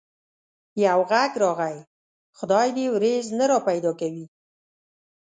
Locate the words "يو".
0.83-0.99